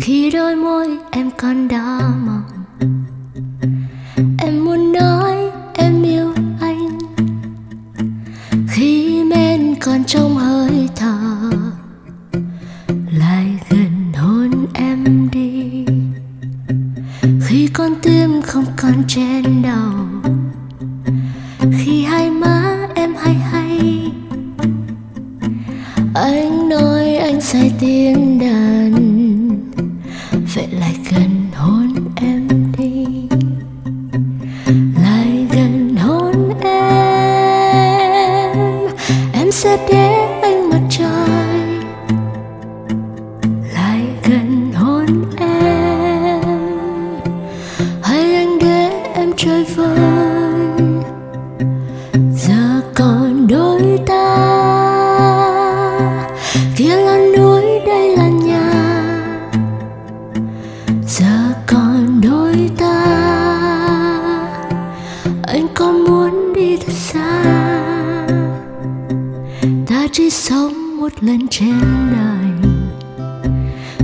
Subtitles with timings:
[0.00, 2.64] khi đôi môi em còn đỏ mọng.
[4.38, 6.98] Em muốn nói em yêu anh.
[8.68, 11.50] Khi men còn trong hơi thở,
[13.18, 15.84] lại gần hôn em đi.
[17.46, 19.92] Khi con tim không còn trên đầu,
[21.78, 24.10] khi hai má em hay hay.
[26.14, 28.77] Anh nói anh sai tiếng đời
[30.80, 33.06] lại gần hôn em đi.
[35.02, 38.56] Lại gần hôn em.
[39.32, 41.60] Em sẽ để anh mặt trời.
[43.74, 46.40] Lại gần hôn em.
[48.02, 49.98] Hay anh để em chơi vơi.
[52.36, 54.17] Giờ còn đôi ta
[61.20, 63.04] giờ còn đôi ta,
[65.42, 67.44] anh có muốn đi thật xa?
[69.86, 71.80] Ta chỉ sống một lần trên
[72.12, 72.70] đời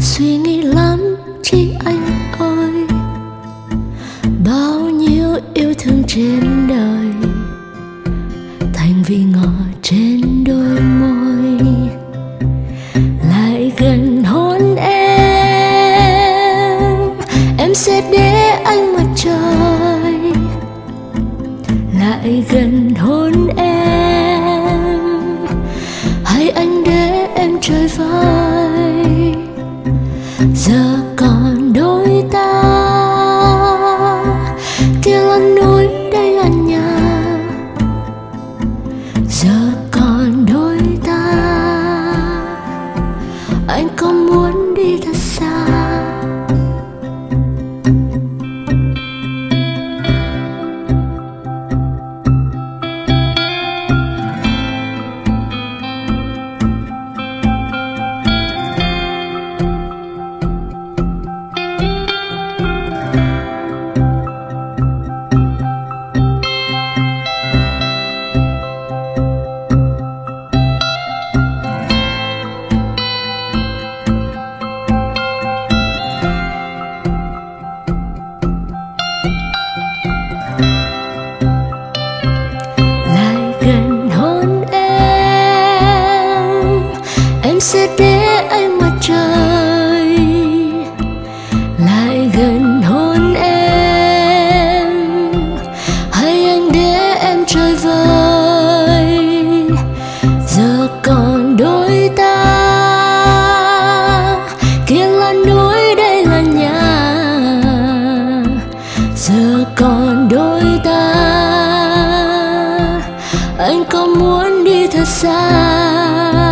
[0.00, 1.00] suy nghĩ lắm
[1.42, 2.86] chỉ anh ơi,
[4.44, 7.30] bao nhiêu yêu thương trên đời.
[8.74, 11.17] Thành vì ngọt trên đôi môi.
[31.16, 32.62] Còn đôi ta.
[35.02, 36.98] Kia là núi đây là nhà.
[39.28, 39.72] Giờ
[87.68, 90.18] sẽ để anh mặt trời
[91.86, 94.86] lại gần hôn em.
[96.12, 99.06] Hay anh để em chơi vơi
[100.48, 102.44] giờ còn đôi ta.
[104.86, 106.82] Kia là núi, đây là nhà.
[109.16, 111.14] Giờ còn đôi ta.
[113.58, 116.47] Anh có muốn đi thật xa?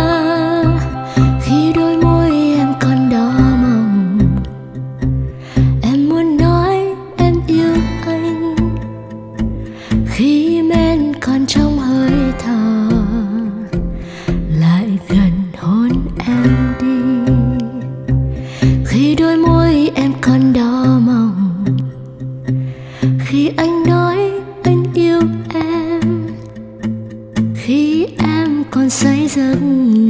[27.67, 29.55] Khi em còn say giấc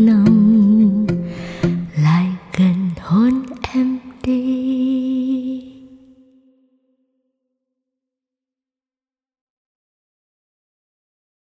[0.06, 0.57] nồng